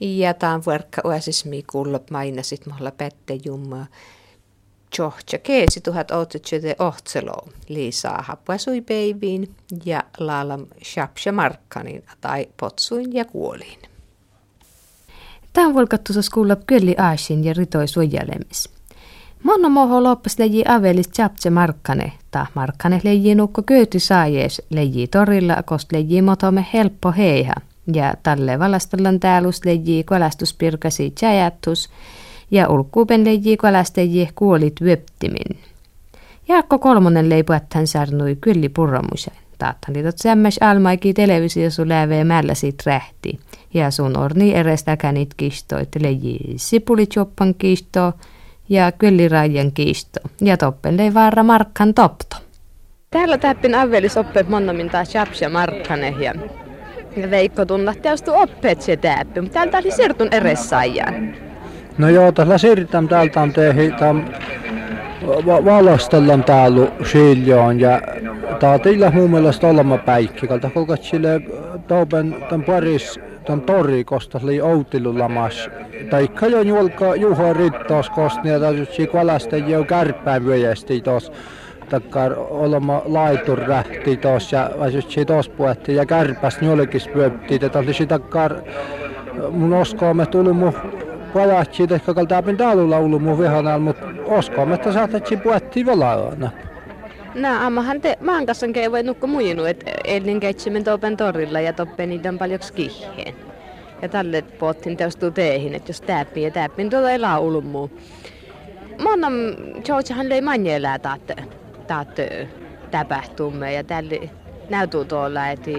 [0.00, 3.86] Ja tämän verkka uäsismi kuulla mainasit mahla pätte jummaa.
[4.98, 9.54] Johja keesi tuhat otsutsyte ohtselo liisaa happuasui peiviin
[9.84, 13.78] ja laalam shapsha markkanin tai potsuin ja kuoliin.
[15.52, 18.70] Tämän volkattusas kuulla kyllä aasin ja ritoi suojelemis.
[19.42, 25.62] Monna moho loppas leji avelis tjaptse markkane, ta markkane leji nukko köyti saajees leji torilla,
[25.62, 27.54] kost leji motome helppo heiha.
[27.92, 31.90] Ja tälle valastellan täälus leji kolastuspirkasi tjäjättus,
[32.50, 35.58] ja ulkuupen leji kolasteji kuolit vyöptimin.
[36.48, 39.34] Jaakko Kolmonen leipuattan sarnui kylli purromusen.
[39.58, 43.38] Taattan liitot sämmäs almaiki televisiosu lävee mällä sit rähti.
[43.74, 48.12] Ja sun orni erestä känit kistoit leji sipulitjoppan kisto
[48.68, 50.20] ja kyllirajan kisto.
[50.40, 52.36] Ja toppelei vaara markkan topto.
[53.10, 56.34] Täällä täppin avvelis oppeet monnamin taas ja markkane ja
[57.30, 61.34] Veikko tunnat täystu oppeet se täppi, mutta täältä oli sirtun eressaajan.
[61.98, 63.92] No joo, tässä siirrytään täältä on tehi,
[65.46, 68.00] valastellaan täällä siljoon ja
[68.60, 71.40] tää teillä mun mielestä olema päikki, kalta kolkat sille
[71.88, 75.70] taupen tämän paris tämän tori kosta oli outilulamas.
[76.10, 81.32] Tai kajo julka juha rittaus kosti ja täytyy kvalasta jo kärppään vyöjästi tos
[81.88, 87.58] takkar olema laitur rähti tos ja väsytsi tos puetti ja kärpäs njolkis pyöpti.
[87.58, 88.54] Tätä oli takkar
[89.50, 90.72] mun oskaamme tuli mun
[91.34, 92.58] pajatsi, ehkä kalta apin
[92.90, 96.50] laulu mun vihanal, mutta oskaamme, että saatetsi puetti valaana.
[97.34, 102.08] Nää ammahan te maan kanssa voi nukko muinu, että ennen keitsimen topen torilla ja toppen
[102.08, 103.34] niitä on paljon skiheen.
[104.02, 107.90] Ja tälle pottin teostuu teihin, että jos täppi ja täppin tuolla ei laulu muu.
[109.02, 109.34] Monnam
[109.84, 111.34] Georgehan lei manjelää taatte,
[111.86, 112.48] taatte
[112.90, 114.30] täpähtumme ja tälle
[114.70, 115.70] näytuu tuolla, että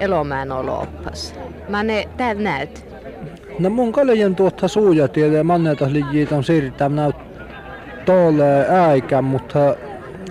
[0.00, 1.34] elomään olo oppas.
[1.68, 2.86] Mä ne täällä näyt.
[3.58, 7.16] No mun kaljan tuotta suujatielle ja mannetas lijiit on siirtää näyt
[8.04, 9.76] tuolle äikän, mutta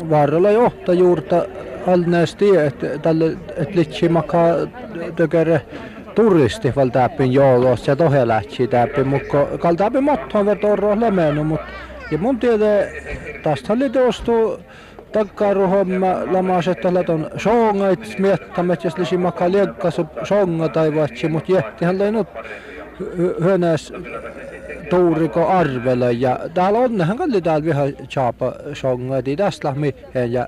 [0.09, 1.45] varrella johtajuurta
[1.88, 4.47] alneesti, että tälle et litsi makaa
[5.16, 5.62] tökere
[6.16, 11.68] turisti val täppin joulussa ja tohe lähtsi täppin, mutta kal täppin mottoon vetorro lemenu, mutta
[12.12, 12.66] ja mun tiedä,
[13.44, 14.59] tästä oli tuostu
[15.12, 22.00] takkaruhomma lamaset olla ton songait miettämät, jos lisi makaa liekkasu songa tai vatsi, mutta jättihän
[22.00, 22.28] leinut
[23.44, 23.94] hönäs
[24.90, 26.12] tuuriko arvele.
[26.12, 29.96] Ja täällä onnehan kalli täällä vähän chaapa songa, ei tästä lähmi
[30.30, 30.48] ja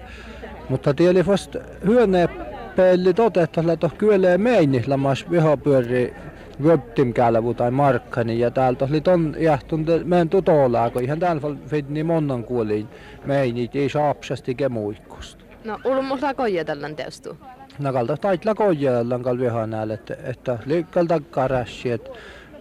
[0.69, 2.29] mutta tieli vasta hyöne
[2.75, 6.15] pelli totettavalla toh kyllä meini lamas vihapyöri
[6.63, 12.03] Vöptim kälvu tai markkani ja täältä oli ton jahtun meidän tutolaa, kun ihan täällä fidni
[12.03, 12.87] monnan kuoliin
[13.25, 15.45] meini ei saapsasti kemuikkusta.
[15.63, 17.37] No, ulmulla kojetellaan teostu?
[17.79, 22.09] No kalta taitla kojetellaan kal vihan näille, että, että liikkal takkaa rässi, että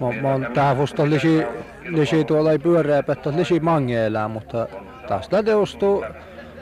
[0.00, 1.42] Mä, mä oon tähän fusta lisi,
[1.88, 4.68] lisi tuolla ei pyöreä pettä lisi mangeelää, mutta
[5.08, 6.04] taas teostuu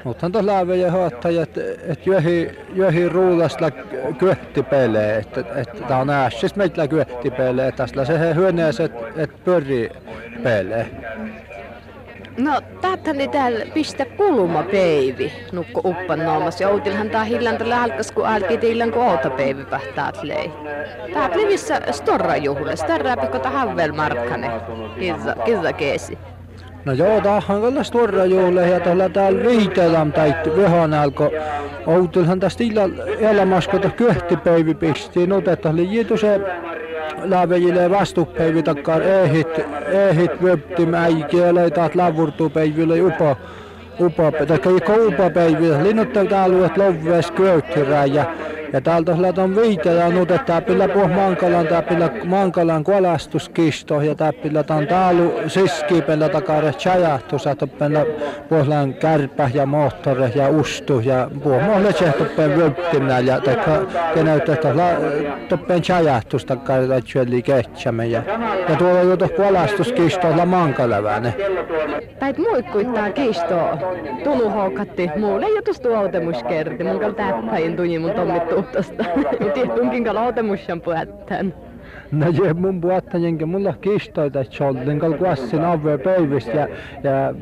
[0.05, 0.93] mutta on läve ja
[1.43, 3.71] että et johi, johi ruulasta
[4.19, 9.91] kyöhtipelee, että et, tää on äässis meillä kyöhtipelee, että tässä se hyöneessä, että et pörri
[10.43, 10.91] pelee.
[12.39, 16.61] No, täältä täällä pistä kulma peivi, nukko uppan noomas.
[16.61, 20.53] Ja outilhan tää hillan tällä alkas, kun alki tiillan kun outa peivi pähtää lei.
[21.15, 24.51] Tää plivissä storra juhule, starra pikko tahan markkane,
[24.99, 26.19] kizza, kizza keesi.
[26.85, 31.31] No joo, tämähän kyllä stora juhle ja tuolla täällä viitellään tai vihan alko.
[31.87, 36.41] Outulhan tästä illalla elämässä, kun kyhtipäivi pistiin, no että oli jitu se
[37.23, 39.49] lävejille vastupäivi takkar ehit,
[39.87, 43.37] ehit vöpti mäikielä, taat lavurtuu päiville upa,
[44.49, 44.59] tai
[45.07, 48.25] upa päiville, linnuttaa alueet lovues köyttirää ja
[48.73, 49.13] ja täältä
[49.43, 56.29] on viiteellä nyt, että täpillä puh Mankalan, täpillä Mankalan kolastuskisto ja täpillä on taalu siskipellä
[56.29, 57.67] takare chajahtus, että
[58.49, 63.83] puhlan kärpä ja moottori ja ustu ja puh mohle tsehtoppen vöptimnä ja taikka
[64.15, 64.57] kenäyttä,
[65.49, 68.23] toppen chajahtus takare tjölli kehtsämme ja,
[68.69, 71.35] ja tuolla on jo kolastuskisto la Mankalaväne.
[72.21, 73.79] Päit muikkuittaa kistoa.
[74.25, 75.83] Tunu houkatti muulle jutus.
[76.85, 79.05] Mun kalta täppäin tunnin mun tommittu autosta.
[79.55, 81.55] Tietunkin kalautemushan puhettaan.
[82.13, 86.69] No je mun puhuttajenkin mulla kistoita tjollin kal kuassin avve päivistä ja,
[87.03, 87.35] ja äh,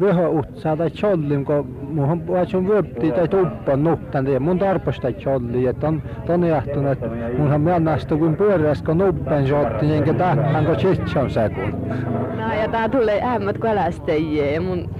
[0.00, 5.88] vyhä utsaa tai tjollin kun muhun puhutsin vyöpti tai tuppan ja mun tarposta tjolli että
[5.88, 7.08] on tonne jahtunut että
[7.38, 11.88] munhan mielestä kun pyöräs kun nuppen sotti jenkä tähän kun chitson sekun.
[12.36, 14.90] No ja tää tulee ämmät kalastajia ja mun...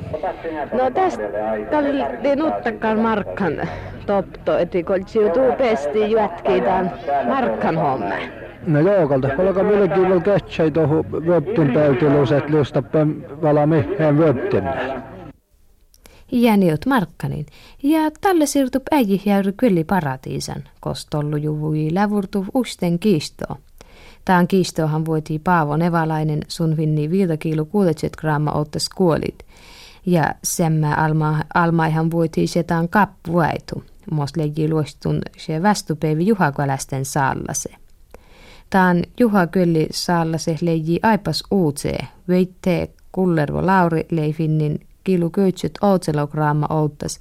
[0.72, 1.22] No tästä
[1.70, 3.52] tälle nuttakaan markkan
[4.06, 6.92] topto, että koltsiutuu pesti jätkiitään
[7.26, 8.14] markkan homma.
[8.66, 15.02] No joo, kalta palka vielä kätsei tuohon webtin päytilus, että lystäppän vala miheen webtinnällä.
[16.32, 17.46] Jäniot Markkanin,
[17.82, 23.56] ja tälle siirtyy äijä jäyry kyllä paratiisan, kostollu juvui lävurtu usten kiistoa.
[24.24, 29.38] Tämän kiistohan voitiin Paavo Nevalainen sun vinni 5 kilo 60 gramma ottes kuolit.
[30.06, 33.84] Ja semmä alma, almaihan voitiin setaan kappuaitu.
[34.10, 37.70] Mos leiji luostun se vastupäivi Juhakolästen saallase.
[38.70, 47.18] Tämän Juha Kölli saallase leiji aipas uutsee, veitte kullervo Lauri leifinnin kilu köytsyt outselogramma outtas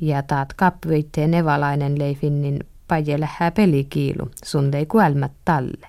[0.00, 2.58] ja taat kapveitte nevalainen leifinnin
[2.88, 5.88] pajelähää pelikiilu, sun lei kuelmät talle.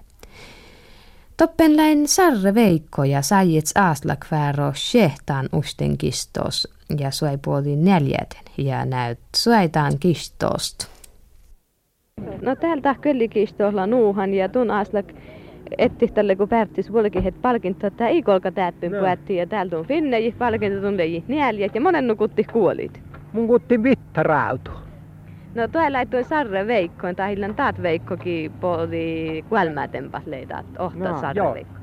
[1.37, 6.67] Toppenläin Sarre Veikko ja Sajets Aaslakvääro Shehtaan usten kistos
[6.99, 8.43] ja suaipuoli neljäten.
[8.57, 10.96] Ja näyt suaitaan kistost.
[12.47, 15.05] No täältä köllikistolla nuuhan ja tun Aaslak
[15.77, 18.97] etti tälle kun päättis vuolikin het palkinto, että ei kolka täppin no.
[19.35, 20.97] ja täältä on finne palkinto tun
[21.27, 23.01] neljät ja monen nukutti kuolit.
[23.33, 24.71] Mun kutti vitta rautu.
[25.55, 31.53] No tuo laittoi Sarre Veikkoon, tai hillan taat Veikkokin poli kuelmätempas leidat, ohta no, Sarre.
[31.53, 31.73] Veikko.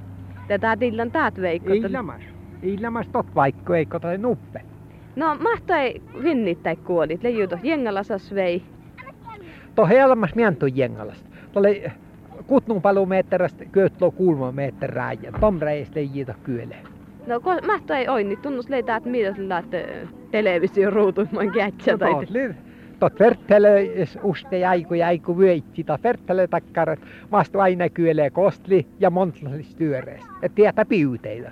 [0.49, 1.72] Tätä illan taat Veikko.
[1.72, 2.22] Illamas.
[2.62, 4.61] Illamas tot Veikko Veikko tai nuppe.
[5.16, 8.62] No mahtoi hinnittäi kuolit, leijuto jengalasas vei.
[9.75, 11.25] To helmas mientu jengalas.
[11.53, 11.93] Tuolle
[12.47, 16.76] kutnun palumeetterästä köötloo kulma meetterää ja tom reistä leijita kyöle.
[17.26, 19.62] No kun mahtoi oi, niin tunnus leitä, että mitä sillä
[20.31, 22.55] televisioruutu man kätsä no, tai
[22.99, 23.91] tot vertele
[24.23, 26.97] uste jäiku jäiku vyöitti, ta vertele takkar
[27.31, 30.23] mastu aina kyölee kostli ja montlalis työrees.
[30.43, 31.50] Et tietä piuteita.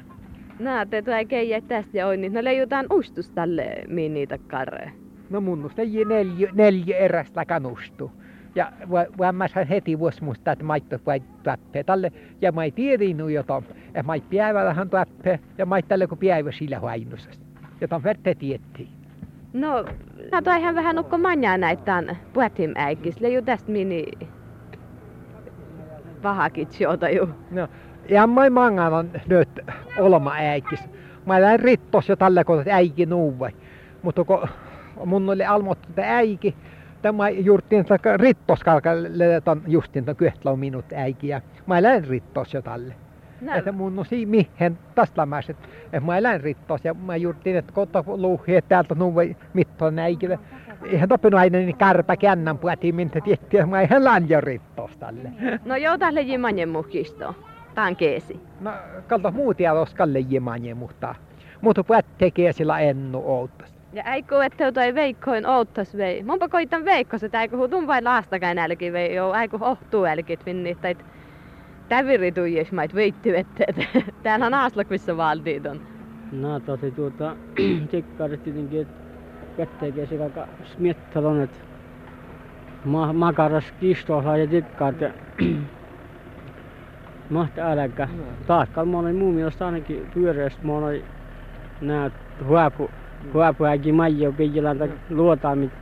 [0.59, 4.93] Nää, te tuo keijä tästä ja niin no leijutaan ustus tälle minni takkarre.
[5.33, 8.13] No munnusta neljä, neljä erästä kanustu.
[8.55, 8.73] Ja
[9.33, 12.13] mä heti vuosi muista, että maitto vai tappee tälle.
[12.41, 15.41] Ja mä ei tiedä jota, että mä ei päivällähän tappee.
[15.59, 17.47] Ja mä ei tälle kun päivä sillä huainusesta.
[17.81, 18.89] Jota verte tiettiin.
[19.53, 19.85] No,
[20.33, 22.03] Mä ihan vähän nukko manjaa näitä
[22.33, 23.21] puhutim äikis.
[23.21, 24.05] ju tästä mini
[26.23, 27.29] pahakit sieltä ju.
[27.51, 27.69] No,
[28.09, 29.61] ja mä mangan nyt
[29.99, 30.89] olma äikis.
[31.27, 33.51] Mä lähden rittos jo tällä kun äiki nuuvai.
[34.03, 34.49] Mutta kun
[35.05, 36.55] mun oli almottu äiki,
[37.03, 37.85] tämä juurtiin
[38.17, 39.09] rittos kalkalle
[39.67, 42.95] justin kyhtlä minut äiki ja mä lähden rittos jo tälle.
[43.41, 43.55] No.
[43.55, 45.69] Että mun on siinä mihin taslamäs, että
[46.01, 50.39] mä elän rittos ja mä juurtiin, että kota luuhi, että täältä nuve mittoon näikille.
[50.85, 55.33] Eihän toppinut aina niin kärpä kännän puhutiin, mintä tietti, että mä ihan lanja rittos tälle.
[55.65, 57.35] No joo, tälle jimanjen mukisto.
[57.75, 58.41] Tää on keesi.
[58.61, 58.73] No
[59.07, 61.15] kalta muu tiedos kalle jimanjen mutta.
[61.61, 63.72] Mutta puhet tekee sillä ennu outtas.
[63.93, 66.23] Ja äikö, että toi veikkoin outtas vei.
[66.23, 70.75] Monpa koitan veikko, että äikö huutun vain laastakään älki vei, joo, äikö ohtuu älkit vinni,
[70.75, 70.95] tai
[71.89, 73.77] täviritujes mait veitti vetteet.
[74.23, 75.81] Täällä on Aaslakvissa valtiit on.
[76.33, 77.37] No tosi tuota,
[77.91, 78.95] tikkarit tietenkin, että
[79.57, 81.59] kätteekö se kaka smiettalon, että
[82.85, 84.95] ma makaras kistossa ja tikkaat.
[87.31, 88.09] Mahta äläkä.
[88.47, 91.03] Taakkal mä olen muun mielestä ainakin pyöreästä mä olen
[91.81, 92.13] näet
[92.45, 92.91] huopu,
[93.35, 94.79] huopu äki maija piilan
[95.11, 95.73] luotaamit.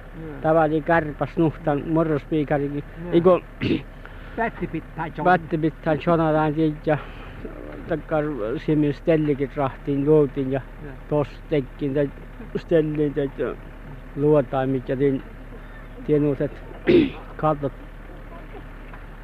[0.43, 2.85] Tavalli kärpäs nuhtan morrospiikarikin.
[3.13, 3.41] Eikö
[4.37, 6.55] Pätti pitää Pätti pitää jonataan
[6.87, 6.99] ja
[7.89, 8.25] takkar
[8.67, 10.61] simin stellikin rahtiin luotin ja
[11.09, 12.11] tos tekkin tai
[12.57, 13.29] stellin tai
[14.17, 15.23] luotaimit ja tin
[16.07, 16.53] tienuset
[17.37, 17.73] katot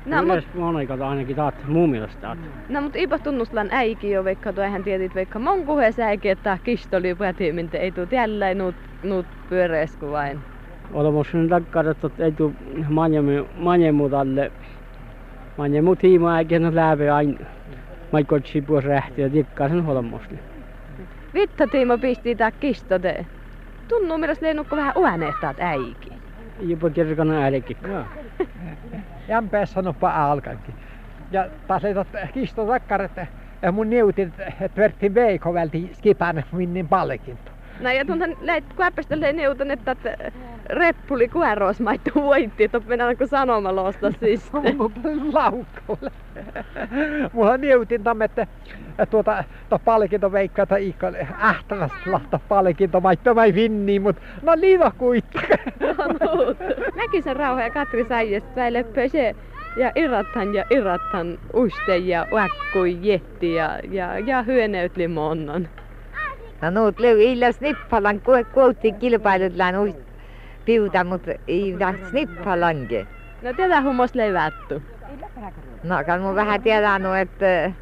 [0.06, 0.54] No, mut...
[0.54, 2.38] monikata ainakin taat muun mielestä taat.
[2.68, 6.58] No mut ipa tunnuslan äiki jo vaikka tuo eihän tietit vaikka mon kuhes äiki, että
[6.62, 10.40] kistoli pätiminte ei tuu tällä nuut, nuut pyöreäsku vain.
[10.90, 12.54] Olemus takkar, että ei tuu
[13.54, 14.52] manjemu talle
[15.56, 17.46] Man ja mut hiima äkeen läpi aina.
[18.12, 20.38] Mä kotsi puos rähti ja tikkaa sen holmosti.
[21.34, 22.50] Vitta tiimo pisti tää
[23.02, 23.26] te.
[23.88, 26.10] Tunnu mielestä lennukko vähän uänehtaat äiki.
[26.60, 27.76] Jopa kirkana äälikin.
[29.28, 29.36] Joo.
[29.36, 30.74] Jämpää sanoppa alkankin.
[31.30, 33.26] Ja taas ei tot kisto takkar, että
[33.72, 37.52] mun neutin, että vertin veiko välti skipan minnin palkinto.
[37.80, 39.96] No ja tuntan läit kuäppästä neutan, että
[40.70, 44.50] reppuli kueros maittu voitti, että mennään kun sanomalosta siis.
[45.32, 46.12] Laukkulle.
[47.32, 47.58] Mulla
[48.04, 48.46] tamme, että
[49.10, 54.92] tuota, to palkinto veikka, että ikka ähtävästä lahta palkinto maittu vai vinni, mut no liiva
[54.98, 55.40] kuitta.
[55.96, 56.54] no,
[56.96, 59.34] Näki sen rauha ja Katri Säijästä väille se
[59.76, 65.68] ja irrattan ja irrattan uste ja uäkkui jetti ja, ja, ja hyöneyt limonnan.
[66.62, 68.20] No nuut löy illas nippalan
[68.54, 70.15] kuutti kilpailut uist
[70.66, 73.06] piuta, mutta ei taht snippa lange.
[73.42, 74.82] No tätä hummos leivätty.
[75.82, 77.72] No, kan mun vähän tiedä, no, että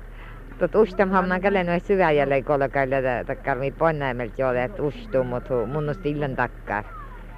[0.59, 5.95] Tot ustamhamman källe noin syväjälle kolkaille, takkar mi ponnaimelta jo, että ustuu, mutta mun on
[6.05, 6.85] illan takkar.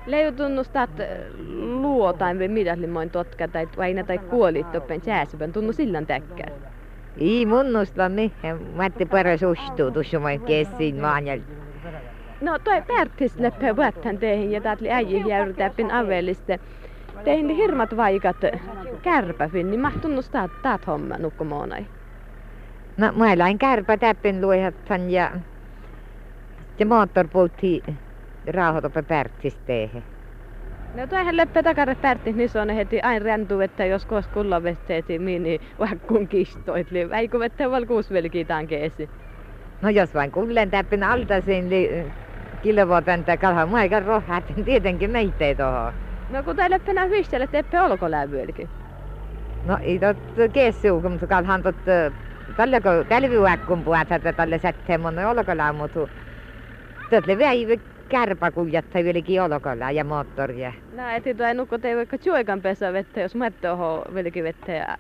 [0.07, 0.91] Leijo tunnustat
[1.81, 6.50] luotain vai mitä limoin totka tai aina tai kuolit toppen sääsivän tunnu sillan täkkär.
[7.21, 11.41] Ei munnusta mihin, mä ette paras ustuu, tuossa mä kessiin maanjal.
[12.40, 16.61] No toi Pertis leppä vuotan teihin ja taatli äijä jäyrytäppin avelliste.
[17.25, 18.37] Teihin hirmat vaikat
[19.02, 21.87] kärpäfin, niin mahtunnustaa taat homma nukkumoonai.
[22.97, 25.31] No mä lain kärpä täppin luihattan ja
[26.78, 27.83] ja moottorpultti
[28.47, 30.02] rauhoitoppe pärtsisteehe.
[30.95, 34.62] No toihan leppä takare pärttis, niin se on heti aina räntuu, että jos kos kulla
[34.62, 39.09] vetteeti mini vaikkun kistoit, li väiku vettä val kuusvelkitaan keesi.
[39.83, 42.12] No jos vain kullen täppin altasin, niin
[42.63, 45.93] kilovuoten kalha aika rohhat, tietenkin meitä tohon.
[46.31, 48.69] No kun teille penä hyistele, teppä olko lävyölki.
[49.67, 50.17] No ei tot
[50.53, 51.77] keessu, kun kalhan tot
[52.57, 56.09] tälle kun tälviuäkkun puhutaan, tälle sätteen mun olkola, mutta
[57.11, 57.75] tälle väivä
[58.09, 60.73] kärpä kuljettaa vieläkin olkola ja moottoria.
[60.97, 62.17] No eti tuo nukko tei vaikka
[62.63, 64.97] pesä vettä, jos mätte oho vieläkin vettä ja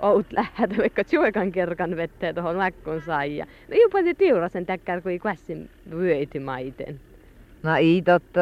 [0.00, 3.46] out lähdet vaikka juokan kerkan vettä tuohon mäkkun saija.
[3.68, 7.00] No jopa se tiurasen täkkär, kun ei kässin vyöiti maiten.
[7.62, 8.40] No ei totta,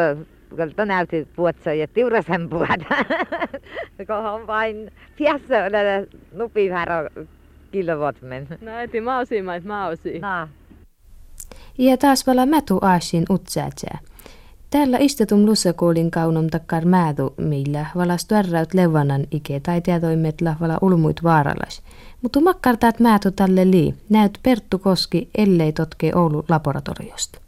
[0.49, 2.95] kun näytti puotsa ja tiurasen puhuta.
[4.07, 6.89] kun on vain piässä ole nupi vähän
[7.73, 8.49] kilovatmen.
[8.61, 10.19] No eti mausi mait mausi.
[10.19, 10.49] No.
[11.79, 13.99] Ja taas vala mätu aasin utsäätsää.
[14.75, 21.23] Täällä istetum lussakoolin kaunom takkar määdu, millä valas tuärräyt levanan ike tai tietoimet vala ulmuit
[21.23, 21.83] vaaralas.
[22.23, 27.41] Mutta makkartaat määtu tälle lii, näyt Perttu Koski, ellei totke Oulu laboratoriosta.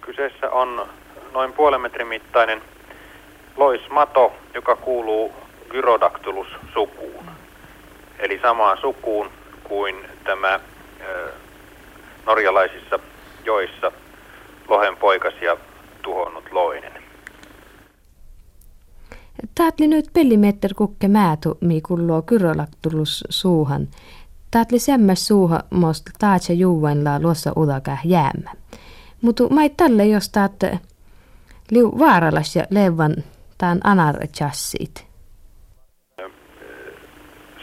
[0.00, 0.88] Kyseessä on
[1.32, 2.62] noin puolen metrin mittainen
[3.56, 5.32] loismato, joka kuuluu
[5.70, 7.24] Gyrodactylus-sukuun.
[8.18, 9.30] Eli samaan sukuun
[9.64, 10.60] kuin tämä
[12.26, 12.98] norjalaisissa
[13.44, 13.92] joissa
[14.68, 15.56] lohen poikasia
[16.02, 16.92] tuhonnut loinen.
[19.54, 23.88] Taatli nyt pellimetter kukke määtu, mi kulloo kyrolaktulus suuhan.
[24.50, 28.50] Taatli semmäs suuha most taatse juuvainlaa luossa udakäh jäämä.
[29.22, 30.52] Mutta mai tälle jos taat
[31.70, 33.14] liu vaaralas ja levan
[33.58, 34.16] taan anar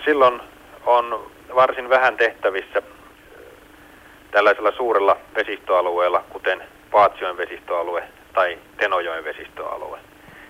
[0.06, 0.42] Silloin
[0.86, 2.82] on varsin vähän tehtävissä
[4.32, 8.04] tällaisella suurella vesistöalueella, kuten Paatsioen vesistöalue
[8.38, 10.00] tai Tenojoen vesistöalue.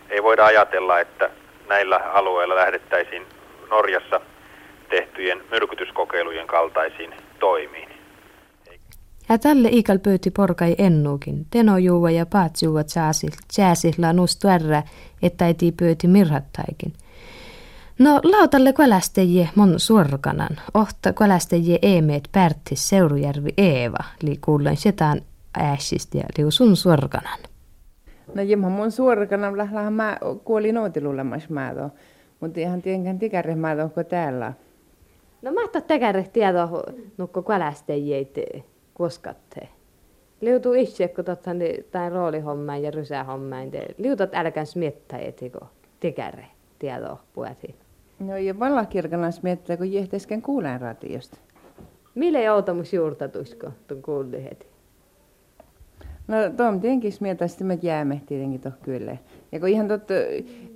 [0.10, 1.30] Ei voida ajatella, että
[1.70, 3.26] näillä alueilla lähdettäisiin
[3.70, 4.22] Norjassa
[4.90, 7.90] tehtyjen myrkytyskokeilujen kaltaisiin toimiin.
[9.30, 11.46] Ja tälle ikal pöyti porkai ennuukin.
[11.50, 12.88] Tenojuuva ja paatsiuvat
[13.52, 14.84] sääsihla nustuärä,
[15.22, 16.94] että ei pöyti mirhattaikin–
[18.00, 20.58] No lautalle kvälästäjie mon suorkanan.
[20.74, 25.22] Ohta kvälästäjie eemeet pärttis Seurujärvi Eeva, li kuullen setaan
[25.58, 27.40] äässistä ja liu sun suorkanan.
[28.34, 31.90] No jemma mun suorkanan lählähän mä kuoli nootilulemas määto.
[32.40, 32.82] Mutta ihan
[33.20, 34.54] tikäre määto kuin täällä.
[35.42, 36.84] No mä oon tekäre tieto
[37.18, 38.36] nukko kvälästäjieit
[38.94, 39.70] koskatte.
[40.42, 41.52] Liutu itse, kun totta
[41.92, 43.68] tai roolihommaan ja rysähommaan.
[43.98, 45.68] Liutot älkäns miettä etiko
[46.00, 46.46] tikäre
[46.80, 47.76] tieto puhutin.
[48.20, 51.38] No ja valakirkanas miettää, kun jehtesken kuulen radiosta.
[52.16, 54.68] Mille joutamus juurtatuisko tuon kuulli heti?
[56.28, 59.18] No tuon tietenkin mieltä sitten me jäämme tietenkin toh kyllä.
[59.52, 60.14] Ja kun ihan totta,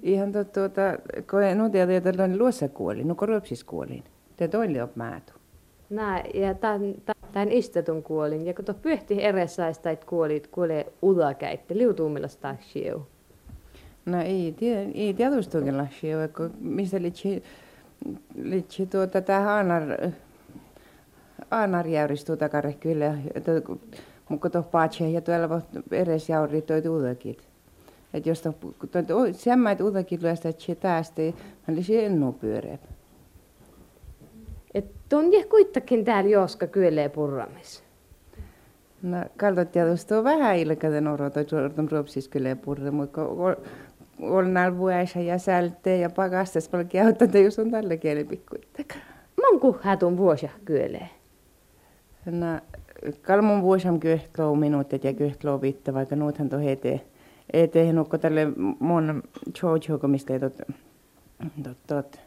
[0.02, 0.82] ihan totta, tuota,
[1.30, 4.04] kun en tiedä, niin että on luossa kuoli, no kun ruopsis kuolin.
[4.38, 5.34] Te toille op määtu.
[5.90, 6.96] Nää, ja tämän,
[7.32, 12.74] tämän istetun kuolin, ja kun tuo pyhti eresaista, että kuolit, kuolee udakäitte, liutuumilla taas
[14.06, 17.44] No ei, tie, ei tietystikin lasia, vaikka missä litsi,
[18.44, 19.84] litsi tuota, tämä Aanar,
[21.52, 23.18] Aanar jäyristuu takare kyllä,
[24.32, 25.62] mutta tuossa paatsia ja tuolla
[25.92, 27.48] edes jauri toi uudakit.
[28.14, 28.44] Että jos
[29.32, 31.22] semmoit uudakit lyöstä, että se tästä,
[31.64, 32.78] hän oli ennu pyöreä.
[34.74, 37.84] Et on kuitenkin täällä joska kyllä purramis.
[39.02, 43.22] No, kaltot tietysti on vähän ilkainen oro, toi tuon ruopsis kyllä purra, mutta
[44.20, 48.96] olnal vuosa ja sälte ja pakastas paljon käyttää, jos on tällä kielipikkuittaka.
[49.42, 51.08] Mon kuhhatun vuosia kyllä.
[52.26, 52.60] No,
[53.22, 57.02] kalmon vuosam kyhtlou minuutit ja kyhtlou viitta, vaikka nuuthan to hete.
[57.54, 58.48] Eteen nukko tälle
[58.80, 60.62] mon chojo, mistä tot,
[61.64, 62.20] tot, tot,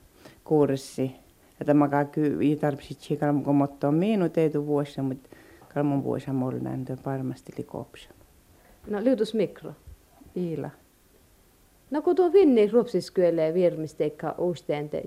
[0.44, 1.12] kurssi.
[1.60, 5.28] Että mä ky ei tarvitsi kalmon komottaa minut ei tu vuosia, mutta
[5.74, 8.10] kalmon vuosam on näin varmasti likopsa.
[8.90, 9.72] No, lyutus mikro.
[10.36, 10.70] Iila.
[11.90, 15.02] No kun tuo Vinni rupsiskyölee virmisteikka uusteen te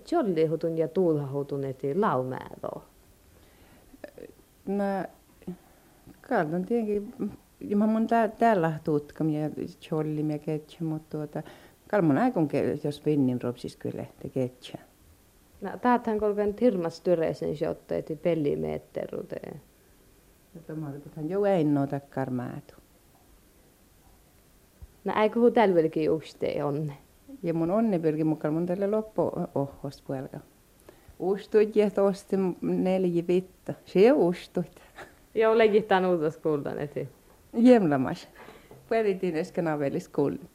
[0.50, 2.84] hutun ja tuulhahutun eti laumäädoo.
[4.68, 4.84] No,
[6.30, 7.14] kaltan tietenkin,
[7.76, 9.50] mä mun tää, täällä tutkam ja
[9.82, 11.44] chollim ja ketsä, mutta tuota,
[11.90, 12.50] kalmon aikon,
[12.84, 14.78] jos Vinnin rupsiskyölee te ketsä.
[15.62, 19.62] No, täältähän kolken tirmas tyreisen shotteeti pellimeetteruteen.
[20.54, 22.74] No, tämä on jo ei noita karmaatu.
[25.06, 26.94] No eikö hu tälvelkin uste onne?
[27.44, 30.40] Ja mun onni pyrki mukaan mun tälle loppu ohos puolella.
[31.20, 33.74] Ustuit ja tosti neljä vitta.
[33.86, 34.82] Se ustuit.
[35.38, 37.10] Joo, legittään uutas kuultan eti.
[37.54, 38.28] Jemlamas.
[38.90, 40.50] Puolitin äsken avelis kuulin.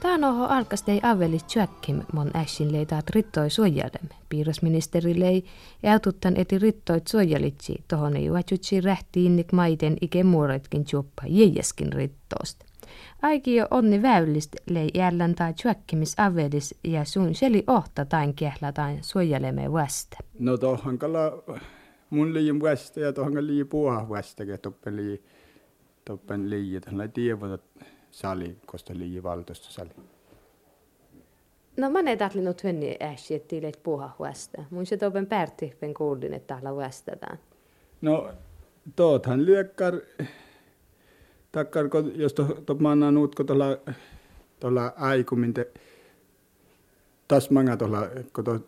[0.00, 4.08] Tään oho alkastei avelis tjökkim mon ässin leitaat rittoi suojalem.
[4.28, 5.44] Piirrosministeri lei
[5.82, 12.64] jäututtan eti rittoit suojalitsi, tohon ei juotsutsi rähti innik maiten ike muoretkin tjuppa jäjäskin rittoosta.
[13.22, 18.72] Aiki jo onni väylist lei jällän tai tjökkimis avelis ja sun seli ohta tain kehlä
[18.72, 20.16] tain suojaleme vasta.
[20.38, 21.32] No tohon kala
[22.10, 25.18] mun liian vasta ja tohon liian puha vasta, ke toppen liian
[26.04, 27.62] toppen liian, tähän tievotat
[28.10, 29.90] sali, kosta liian valtosta sali.
[31.76, 34.64] No mä ne tahtli no tvenni äsi, että tiilet puha vasta.
[34.70, 37.38] Mun se topen pärtihpen kuulin, että tahla vastataan.
[38.00, 38.32] No,
[38.96, 39.94] toothan lyökkar,
[41.52, 43.78] takkar, jos to, to manna nuutko tuolla,
[44.60, 45.72] tuolla aikumin te,
[47.28, 48.60] tas manga tuolla, kun to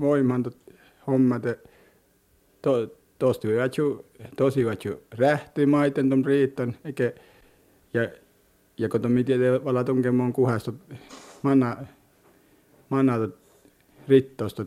[0.00, 0.44] voimaan
[1.06, 1.58] homma te,
[2.62, 7.12] to, tosti vatsu, tosi vatsu rähti maiten ton riitton, eikä,
[7.94, 8.08] ja,
[8.78, 10.72] ja kun to miten te vala tunkemon kuhasta,
[11.42, 11.76] manna,
[12.88, 13.12] manna
[14.08, 14.66] rittosta,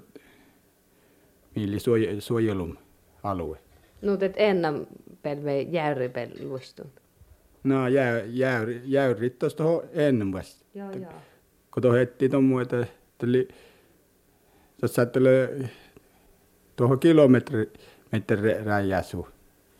[1.55, 1.77] mieli
[2.19, 2.77] suojelun
[3.23, 3.57] alue.
[4.01, 4.87] No, et ennen
[5.21, 6.91] pelve jäyripel luistun.
[7.63, 10.65] No, jäy, jäy, jäyrit tuosta ennen vasta.
[10.73, 11.11] Joo, joo.
[11.73, 12.87] Kun tuohon heti tuon muu, että
[13.17, 13.47] tuli,
[14.79, 15.29] tuossa tuli
[16.75, 17.71] tuohon kilometri,
[18.11, 19.27] metri räjäsu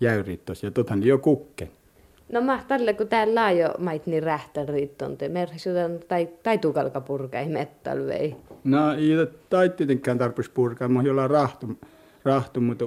[0.01, 1.69] jäyrit tuossa, ja tuothan jo kukken.
[2.31, 7.01] No mä tälle, kun täällä laajo mait niin rähtän riitton, te merkisuudan tai, tai tukalka
[7.01, 8.36] purkai mettäl vei.
[8.63, 9.10] No ei
[9.49, 11.67] tai tietenkään tarpeeksi purkaa, mutta jollain rahtu,
[12.23, 12.86] rahtu mutta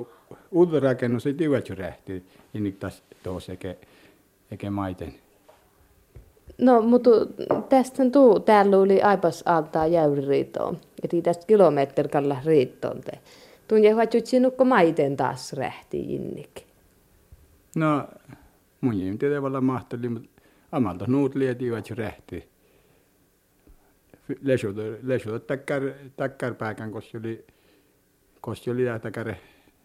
[0.51, 3.75] uuden rakennus ei tiedä rähti, niin taas tuossa eikä,
[4.51, 5.15] eikä maiten.
[6.59, 7.11] No, mutta
[7.69, 10.79] tästä tuu, täällä oli aipas altaa jäyririitoon.
[11.03, 13.01] Että tästä kilometrikalla riittoon.
[13.69, 16.63] Tuun jäi sinukko maiten taas rähti jinnik.
[17.77, 18.09] No,
[18.81, 22.49] mun ei tiedä valla mahteli, mutta amalta nuut lietivät rähti.
[25.03, 25.83] Lesuta takkar,
[26.17, 27.47] takkar pääkän, koska oli,
[28.41, 29.35] koska oli takkar,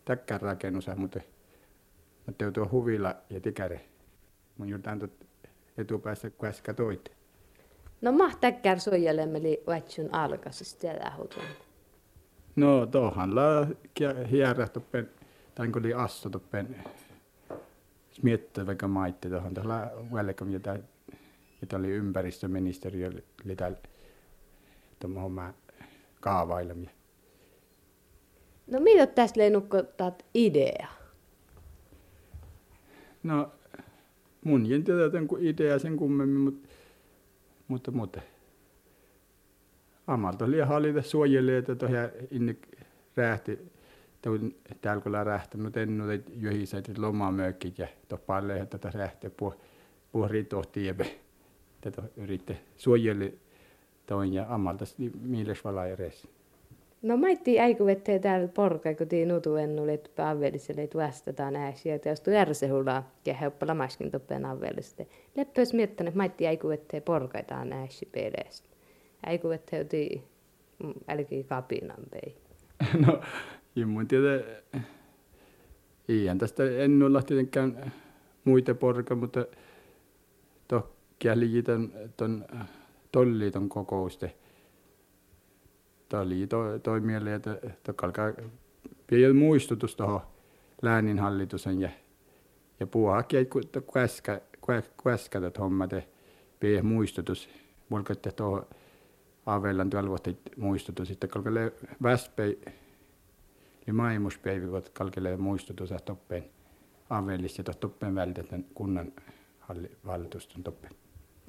[0.05, 1.19] takkar rakennus, mutta,
[2.25, 3.81] mutta tuo huvilla ja tikäre.
[4.57, 5.13] Mun juurtaan tuot
[5.77, 7.11] etupäässä käskä toit.
[8.01, 11.43] No mahtäkkär suojelemeli vatsun alkaisesta tiedä hutun.
[12.55, 13.67] No tohan la
[14.31, 15.09] hierä toppen,
[15.55, 16.75] tai kun oli asso toppen,
[18.21, 20.77] miettii vaikka maitte tuohon tuolla välkam, jota,
[21.61, 23.11] jota oli ympäristöministeriö,
[23.45, 23.77] oli täällä
[24.99, 25.53] tuohon
[26.19, 26.89] kaavailemia.
[28.67, 30.87] No mitä tästä leinukko taat idea?
[33.23, 33.51] No
[34.43, 36.69] mun en tiedä tämän idea sen kummemmin, mutta,
[37.67, 38.21] mutta, mutta
[40.07, 41.97] amalta oli hallita suojelee, että tuohon
[42.31, 42.57] inni
[43.15, 43.59] rähti,
[44.81, 49.55] täällä kun on rähtänyt ennu, että johisä, että lomamökkit ja toppaille, että tätä rähtiä puh,
[50.11, 50.95] puhri tohti ja
[51.81, 53.33] tätä yritti suojelle
[54.05, 54.85] toin ja amalta
[55.21, 56.27] mielessä valaa edes.
[57.01, 61.95] No maitti äiku vettee täällä porka, kun tii nutu ennulle, että päiväliselle, että vastataan ääsiä,
[61.95, 65.07] että jos tuu järsehulla ja heuppala maskin toppeen avelliste.
[65.35, 68.72] Leppöis miettänyt, että maitti äiku vettee porkaitaan ääsi pedestä.
[69.25, 70.23] Äiku vettee tii
[71.07, 72.36] älki kapinan pei.
[73.05, 73.21] No,
[73.86, 74.43] mun tiedä,
[76.09, 77.93] eihän tästä en olla tietenkään
[78.45, 79.45] muita porka, mutta
[80.67, 82.45] tohkia liitän ton
[83.12, 84.36] tolliiton kokouste
[86.19, 88.33] oli to, toi mieleen, että, että alkaa
[89.07, 90.21] pieni muistutus tuohon
[90.81, 91.89] lääninhallitusen ja,
[92.79, 94.41] ja puuhakki, että käskä,
[95.03, 96.07] käskä homma, te
[96.59, 97.49] pieni muistutus.
[97.89, 98.03] Mulla
[98.36, 98.65] tuohon
[99.45, 102.60] Avelan tuolvohti muistutus, että kalkele väspei,
[103.88, 106.45] eli maimuspäivä, kun kalkele muistutus, että toppeen
[107.10, 109.13] Avelissa ja toppeen välitä kunnan
[110.03, 110.93] hallitusten toppeen.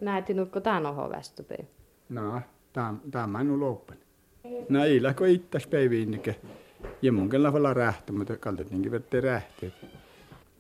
[0.01, 1.69] Näetinutko tämän oho västöpei?
[2.09, 2.41] No,
[2.73, 4.03] tämä on loppunut.
[4.69, 6.35] No ei lähkö ittas päiviinnikä.
[7.03, 9.71] Ja mun kyllä olla rähtä, mutta kaltettiinkin vettä rähtiä.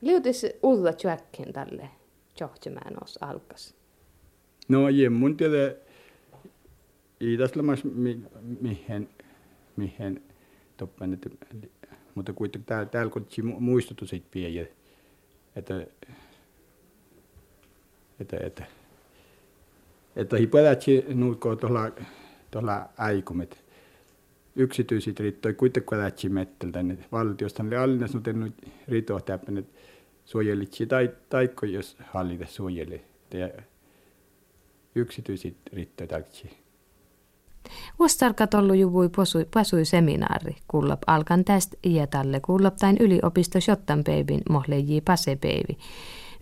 [0.00, 1.90] Liutis ulla tjökkin tälle
[2.40, 3.74] johtimään os alkas.
[4.68, 5.74] No jemmun tiedä,
[7.38, 7.82] tässä lamas
[8.60, 9.08] mihin,
[9.76, 10.22] mihin
[10.76, 11.30] toppen, että,
[12.14, 13.26] mutta kuitenkin täällä, täällä kun
[13.58, 14.66] muistutu siitä pieniä,
[15.56, 15.86] että,
[18.20, 18.64] että, että,
[20.16, 21.90] että ei pelätsi nuutko tuolla,
[22.50, 23.64] tuolla äikumet.
[24.56, 28.54] Yksityiset riittoi kuitenkin pelätsi metteltä, niin valtiosta oli allinnas nyt
[28.88, 29.80] ritoa täppän, että
[30.24, 33.04] suojelitsi tai, taikko jos hallita suojeli.
[33.34, 33.50] Ja
[34.94, 36.63] yksityiset riittoi taiksi.
[37.98, 45.00] Vuostarka tollu juvui pasui, pasui seminaari, kullap alkan tästä iätalle, kullap tain yliopisto Shottanpeivin mohleji
[45.00, 45.78] pasepeivi.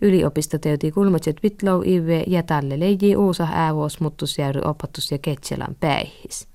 [0.01, 6.47] Yliopisto teuti kulmatset vitlou ive ja tälle leiji uusa äävuos muttusjärry opattus ja ketselan päihis.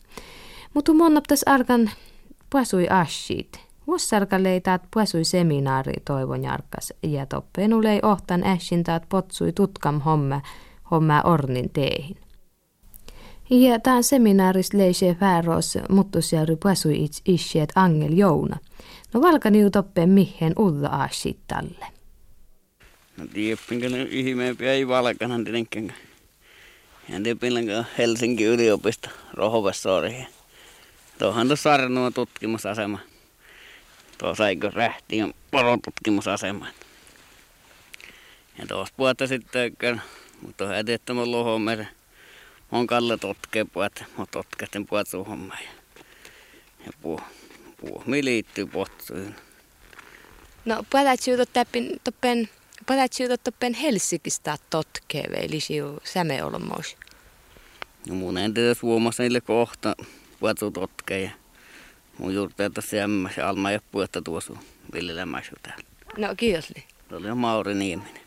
[0.74, 1.90] Mutta monnaptas alkan
[2.50, 3.61] pasui ashit.
[3.87, 10.40] Vuossarka leitaat pasui seminaari toivon jarkas ja toppenulei ohtan äshintaat potsui tutkam homma,
[10.90, 12.16] homma ornin teihin.
[13.50, 18.56] Ja tämän seminaaris leise fääros muttusjärry pasui itse isheet Angel Jouna.
[19.14, 21.87] No valkani toppeen mihin ulla aasit tälle.
[23.16, 25.94] No tiedäppinkö ne ihmeempiä ei valkana tietenkään.
[27.08, 30.26] Ja tiedäppinkö Helsingin yliopisto rohvessori.
[31.18, 32.98] Tuohan tuossa Sarnua tutkimusasema.
[34.18, 36.66] Tuossa eikö rähtiin porotutkimusasema.
[38.58, 40.02] Ja tuossa puolta sitten,
[40.42, 41.88] mutta on hätettämä lohomeren
[42.72, 45.54] on Kalle totke puhat, mutta totkesten puhat suhomma.
[45.54, 45.70] Ja,
[46.87, 47.20] ja puu,
[47.81, 49.35] puu, mi liittyy potsuun.
[50.64, 52.48] No, palat siuto täppin, toppen,
[52.87, 56.96] palat siuto toppen Helsingistä totke, eli siu säme olmois.
[58.09, 59.94] No mun en tiedä suomassa niille kohta
[60.40, 61.31] puhatsu totke ja
[62.18, 63.02] mun juurta, että se
[63.42, 64.52] alma ja puhetta tuossa
[64.92, 65.85] villelämäsy täällä.
[66.16, 66.72] No, kiitos.
[67.09, 68.20] Se oli Mauri Nieminen.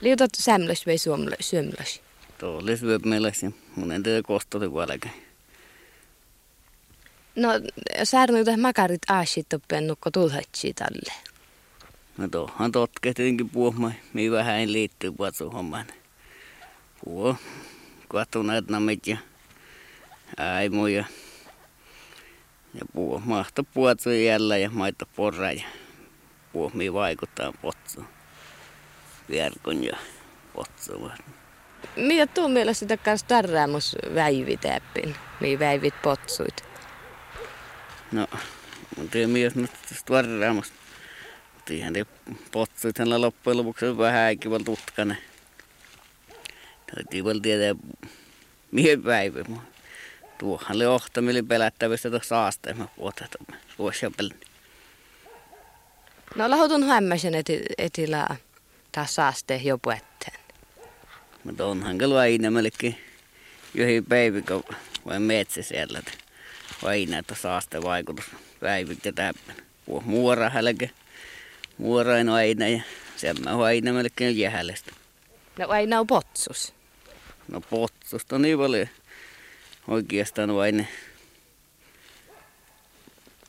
[0.00, 0.98] Liutat sämlös vai
[1.40, 2.05] syömlös?
[2.38, 3.54] Tuo oli.
[3.76, 5.10] Mun en tiedä kostoli kuitenkin.
[7.36, 7.48] No,
[8.04, 11.12] särnyitä makarit aasit oppennukko tulhatsi tälle.
[12.18, 15.86] No tuohan totke tietenkin puhumaan, mihin vähän liittyy puhutsu hommaan.
[17.04, 17.36] Puhu,
[18.08, 19.16] katsoneet namit ja
[20.38, 21.04] äimu ja,
[22.74, 25.64] ja puhu, mahto puhutsu jällä ja maito porra ja
[26.52, 28.06] puhu, vaikuttaa potsuun.
[29.30, 29.96] Vierkon ja
[30.52, 31.12] potsuun.
[31.96, 36.64] Mitä tuu mielestä takas tarraamus väivitäppin, niin väivit potsuit?
[38.12, 38.26] No,
[38.96, 40.72] mun tiedä mies nyt tästä varraamus.
[41.54, 42.06] Mutta ihan ne
[42.52, 45.16] potsuit hänellä loppujen lopuksi vähän äikiväl tutkane.
[46.94, 47.74] Täytyy vielä tietää,
[48.70, 49.44] mihin päivä.
[50.38, 53.30] Tuohan oli ohtamille pelättävistä tuossa saasteen, mä puhutaan
[53.76, 54.10] tuossa
[56.34, 57.32] No lahutun hämmäisen
[57.78, 58.26] etilä
[58.92, 60.35] taas saasteen jo puetteen.
[61.46, 62.96] Mutta onhan kyllä aina melkein
[64.08, 64.64] päivä, kun
[65.06, 66.02] vai metsä siellä.
[66.82, 68.24] Aina, että saaste vaikutus
[68.60, 69.56] päivit ja täppän.
[70.04, 70.90] Muora hälke,
[71.78, 72.80] muorain aina ja
[73.16, 74.92] sen on aina melkein jähälestä.
[75.58, 76.74] No aina on potsus.
[77.48, 78.88] No potsusta on niin paljon
[79.88, 80.84] oikeastaan aina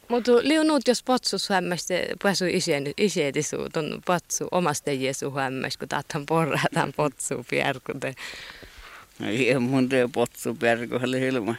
[0.09, 1.93] mutta liunut jos potsus hämmästä
[2.23, 2.45] pääsu
[2.97, 8.15] isäti suu, ton potsu omasta jesu hämmästä, kun tahtan porrataan potsu pierkute.
[9.19, 11.55] No ei mun tee potsu pierku, oli ilma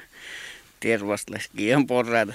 [0.81, 2.35] tervasleski ihan porraata.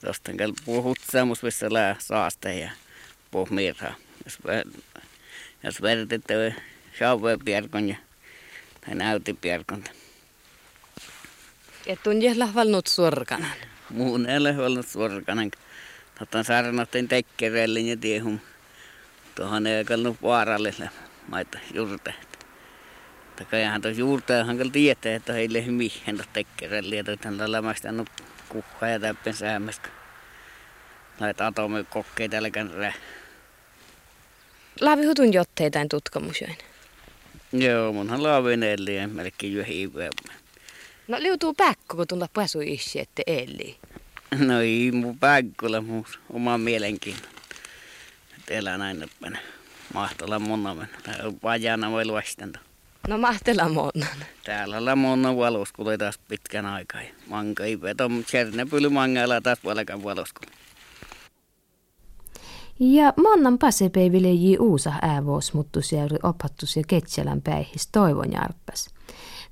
[0.00, 2.70] Tuosta käy puhut semmoista, missä lää saaste ja
[3.50, 3.94] mirhaa.
[4.24, 4.38] Jos,
[5.62, 6.54] jos vertette
[6.98, 7.96] saavue pierkon ja
[8.86, 9.84] tai näytti pierkon.
[11.86, 15.50] Et on jäljellä valnut suorkanan muun ei ollut suorkanen.
[16.18, 18.40] Totta sarnattiin tekkerelle ja tiehun.
[19.34, 20.90] Tuohon ei ollut vaaralliselle
[21.28, 22.14] maita juurte.
[23.36, 26.96] Takaihan tuossa juurteahan kyllä tietää, että heille ei mihin tuossa tekkerelle.
[26.96, 28.08] Ja tuohon lämästä annut
[28.48, 29.88] kukkaa ja täppän säämästä.
[31.20, 32.92] Laita atomikokkeita älkään rää.
[34.80, 36.56] Laavi hutun jotteita tutkamusoin.
[37.52, 40.10] Joo, munhan laavin eli melkein jo hiiveä.
[41.08, 43.76] No liutuu päkkö, kun tulla pasu issi, että eli.
[44.38, 47.28] No ei mun päkköllä mun oma mielenkiinto.
[48.36, 49.38] Että elää näin näppänä.
[49.94, 50.98] Mahtella monna mennä.
[51.42, 52.58] Vajana voi luostenta.
[53.08, 54.06] No mahtella monna.
[54.44, 57.00] Täällä on monna valoskuli taas pitkän aikaa.
[57.26, 60.50] Manka ei veto, mutta Tjernepyly mangalla taas palkan valoskuli.
[62.80, 68.90] Ja monnan pasepäivileji uusa äävuos muttusjärvi opattus ja Ketselän päihis toivon jarkkas.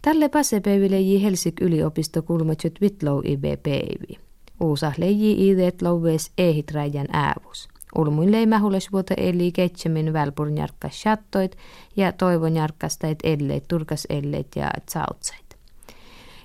[0.03, 4.19] Tälle pasepäivileji Helsik yliopisto kulmatjut Vitlow IB päivi.
[4.61, 6.73] Uusa leji iidet louves ehit
[7.13, 7.69] äävus.
[7.99, 11.57] Ulmuin leimähules vuota eli keitsemin välpurn jarkkas shattoit
[11.97, 15.57] ja toivon jarkkastait elleet, turkas elleet ja tsautsait.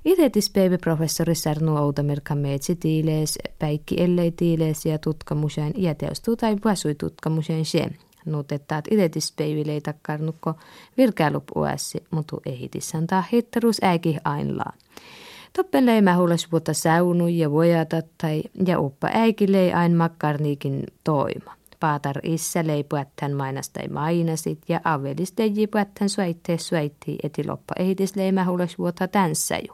[0.05, 6.95] Ithetispäivä professori Sarnu Outamirka meetsi tiilees, päikki ellei tiilees ja tutkamuseen ja teostuu tai vuosui
[6.95, 7.97] tutkamuseen sen.
[8.25, 10.53] Nuutettaat ithetispäiville ei takkarnukko
[10.97, 14.73] virkäälup uässi, mutta ehitissään taa hittarus äiki ainlaa.
[15.53, 21.53] Toppen leimähules vuotta saunu ja vojata tai ja uppa äikilei ain makkarniikin toima.
[21.79, 28.15] Paatar issä lei puättän mainastai mainasit ja avelis leiji puättän suaittee suaitti eti loppa ehitis
[28.15, 29.73] leimähules vuotta tänsäju.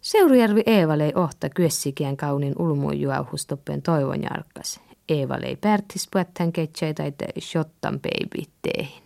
[0.00, 4.80] Seurujärvi Eeva lei ohta kyessikien kaunin ulmujuauhustoppen toivon jarkkas.
[5.08, 9.02] Eeva lei pärtis puättän ketsei tai shottan baby teihin.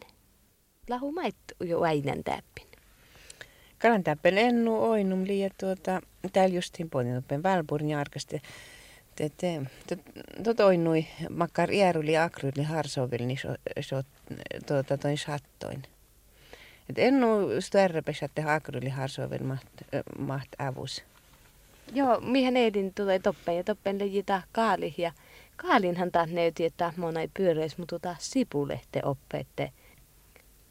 [0.89, 2.67] Lahu mait jo äinen täppin.
[3.79, 8.43] Kalan täppen ennu oinum liian tuota, täällä justiin pohdin Välburn jarkasti.
[10.45, 13.39] Tot oinui makkar iäruli akryli harsovil, niin
[13.81, 14.03] so,
[14.67, 15.83] tuota toin sattoin.
[16.91, 17.27] Et ennu
[17.61, 19.69] störrepes, että akryli harsovil maht,
[20.19, 21.05] maht avus.
[21.93, 25.13] Joo, mihin edin tulee toppen ja toppen lejitä kaali ja
[25.59, 29.73] kaalinhan taas neyti, että mona ei pyöreis, mutta taas sipulehte oppeette.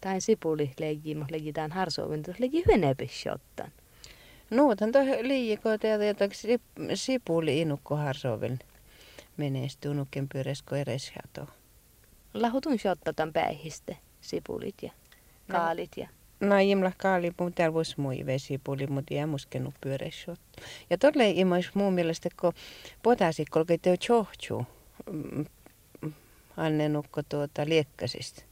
[0.02, 3.72] Tai sipuli leiji, mutta lejitään harsovin, tuossa leiji hyönepishottan.
[4.50, 6.30] Nuotan tuo liiko teitä,
[6.94, 8.60] sipuli inukko harsovin
[9.38, 11.52] menestyy nukken pyöreiskö edes hato.
[12.34, 14.92] Lahutun shotta tämän päihiste, sipulit ja
[15.52, 16.08] kaalit ja
[16.40, 20.40] No imla kaali, mutta täällä voisi mui vesipuli, mutta jää muskenut pyöreissot.
[20.90, 22.54] Ja todella imais muun mielestä, kun
[23.04, 24.66] potasi kolke teo chohchu,
[26.58, 28.44] annenukko tuota liekkasista.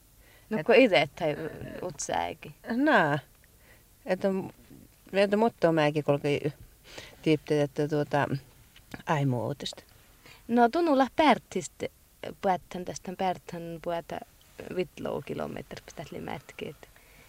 [0.50, 1.36] No kun itse tai
[1.82, 2.54] utsääkin.
[2.70, 3.18] Nää.
[4.06, 4.28] Että,
[5.12, 6.04] että motto mäkin
[7.22, 8.28] tiipte, että tuota
[9.06, 9.82] aimuutista.
[10.48, 11.86] No tunnulla pärtistä
[12.42, 14.18] päätän tästä pärtän puhuta
[14.76, 16.74] vitlou kilometri pitäisi mätkiä.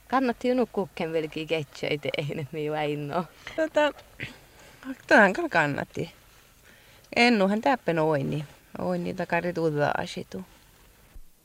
[0.07, 3.25] Kannatti jo kukken velki ketsöitä, ei nyt niin väinno.
[3.55, 3.93] Tota,
[5.07, 6.11] tähän kannatti.
[7.15, 7.61] Ennuhan
[8.77, 10.45] O, ni dacă are udă, așa tu.